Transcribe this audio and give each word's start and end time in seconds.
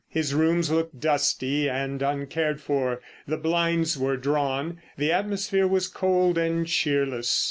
His 0.09 0.33
rooms 0.33 0.71
looked 0.71 0.99
dusty 0.99 1.69
and 1.69 2.01
uncared 2.01 2.59
for, 2.59 3.01
the 3.27 3.37
blinds 3.37 3.99
were 3.99 4.17
drawn, 4.17 4.81
the 4.97 5.11
atmosphere 5.11 5.67
was 5.67 5.87
cold 5.87 6.39
and 6.39 6.65
cheerless. 6.65 7.39